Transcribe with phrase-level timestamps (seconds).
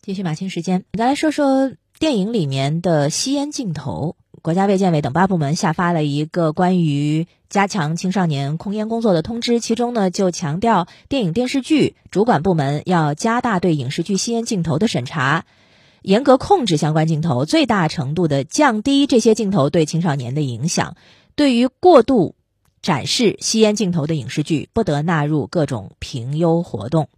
[0.00, 4.16] 继续马清时间，再来说说电影里面的吸烟镜头。
[4.40, 15.44] 国家卫健委等八部门下发了一个关于加强青少年控烟工作的通知，其中呢就强调，电影电视剧主管部门要加大对影视剧吸烟镜头的审查，
[16.00, 20.96] 严格控制相关镜头，最大程度的降低这些镜头对青少年的影响。
[21.34, 22.36] 对于过度
[22.80, 27.08] 展示吸烟镜头的影视剧，不得纳入各种评优活动。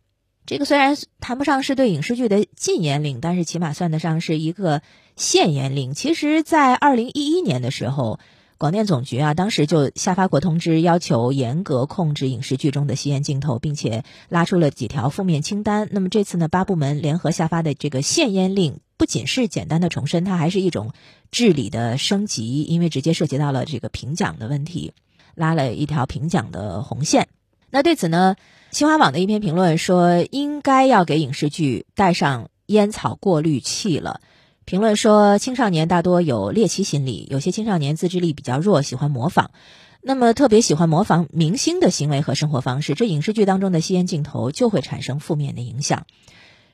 [0.51, 4.83] 这个虽然谈不上是对影视剧的禁烟令，但是起码算得上是一个
[5.15, 5.95] 限烟令。
[5.95, 8.19] 其实，在二零一一年的时候，
[8.59, 15.89] 广电总局啊，当时就下发过通知，要求严格控制影视剧中的吸烟镜头，并且拉出了几条负面清单。
[15.93, 20.91] 那么这次呢，八部门联合下发的这个限烟令，不仅是简单的重申，它还是一种
[21.31, 24.95] 治理的升级，因为直接涉及到了这个评奖的问题，
[25.37, 27.29] 拉了一条评奖的红线。
[27.71, 28.37] 那对此呢？
[28.73, 34.21] 新华网的一篇评论说，应该要给影视剧带上烟草过滤器了。
[34.65, 39.51] 评论说，青少年大多有猎奇心理，有些青少年自制力比较弱，喜欢模仿，
[40.03, 46.07] 那么特别喜欢模仿明星的行为和生活方式，这影视剧当中的吸烟镜头就会产生负面的影响。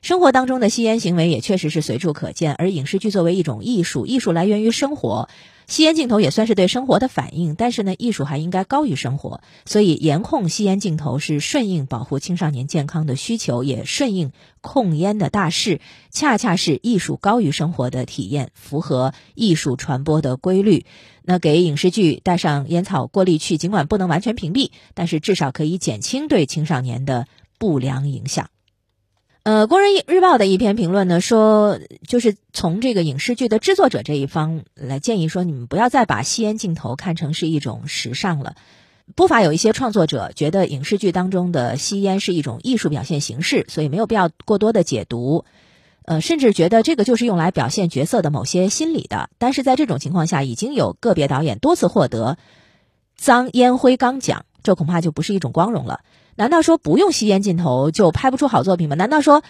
[0.01, 5.29] 生活当中的吸烟行为也确实是随处可见，而影视剧作为一种艺术，艺术来源于生活。
[5.67, 20.85] 吸烟镜头也算是对生活的反应，但是呢，艺术还应该高于生活，所以严控吸烟镜头是顺应保护青少年健康的需求，也顺应控烟的大势，恰恰是艺术高于生活的体验，符合艺术传播的规律。
[21.21, 27.27] 那给影视剧带上烟草过滤器，尽管不能完全屏蔽，但是至少可以减轻对青少年的
[27.59, 28.49] 不良影响。
[29.47, 38.57] 呃，《工人日报》的一篇评论呢说，就是从这个影视剧的制作者这一方来建议说，你们不要再把吸烟镜头看成是一种时尚了。
[39.15, 45.45] 不乏有一些创作者觉得影视剧当中的吸烟是一种艺术表现形式，所以没有必要过多的解读。
[46.03, 49.29] 呃，甚至觉得这个就是用来表现角色的某些心理的。
[49.37, 52.37] 但是在这种情况下，已经有个别导演多次获得
[53.15, 56.01] 脏烟灰缸奖，这恐怕就不是一种光荣了。
[56.37, 58.95] 难道说不用吸烟镜头就拍不出好作品吗？
[58.95, 59.43] 难道说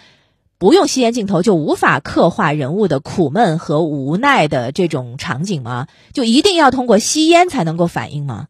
[0.56, 5.86] 不用吸烟镜头就无法刻画人物的苦闷和无奈的这种场景吗？
[6.14, 8.48] 就一定要通过吸烟才能够反映吗？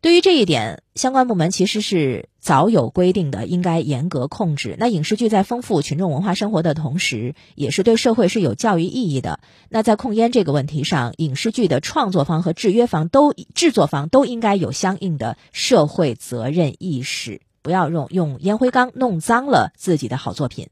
[0.00, 4.76] 对于这一点，相关部门其实是早有规定的，应该严格控制。
[4.78, 9.40] 那影视剧在丰富群众文化生活的同时，也是对社会是有教育意义的。
[9.68, 17.40] 那在控烟这个问题上，影视剧的创作方和制约方都制作方都应该有相应的社会责任意识。
[17.64, 20.68] 不要用用烟灰缸弄脏了自己的好作品。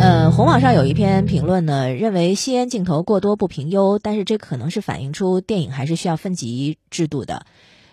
[0.00, 7.44] 呃，红网上有一篇评论呢，认为吸烟镜头过多不评优，但是这可能是反映出电影还是需要分级制度的。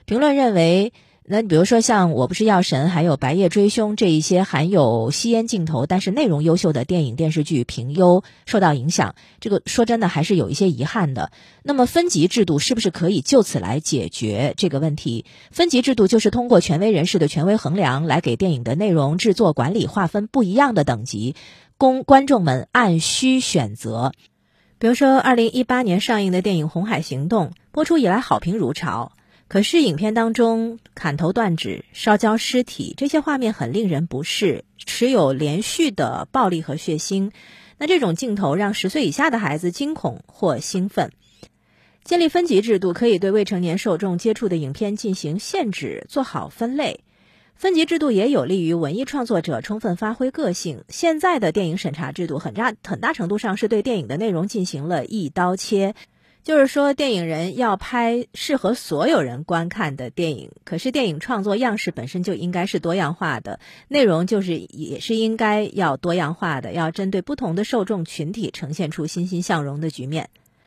[0.06, 0.94] 评论认为。
[1.34, 11.31] 那你比如说像我不是药神，还有白夜追凶这一些含有吸烟镜头，但是内容优秀的电影电视剧评优受到影响，这个说真的还是有一些遗憾的。
[11.64, 15.24] 那么分级制度是不是可以就此来解决这个问题？
[15.52, 21.36] 分级制度就是通过权威人士的权威衡量来给电影的内容制作管理划分不一样的等级，
[21.78, 24.12] 供观众们按需选择。
[24.80, 29.14] 比如说，二零一八年上映的电影《红海行动》播出以来好评如潮。
[29.52, 37.32] 可是影片当中砍头断指、烧焦尸体这些画面很令人不适，持有连续的暴力和血腥。
[37.78, 41.12] 那这种镜头让十岁以下的孩子惊恐或兴奋。
[42.06, 47.02] 建立分级制度可以对未成年受众接触的影片进行限制，做好分类。
[47.54, 50.86] 分级制度也有利于文艺创作者充分发挥个性。
[50.88, 55.94] 现在的电影审查制度很大很大程度上是对电影的内容进行了一刀切。
[56.44, 60.50] 就是说，电影人要拍适合所有人观看的电影。
[60.63, 70.29] 可是，电影创作样式本身就应该是多样化的，内容就是也是应该要多样化的，要针对不同的受众群体呈现出欣欣向荣的局面。